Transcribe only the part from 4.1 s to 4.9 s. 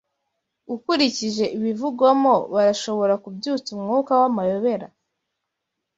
wamayobera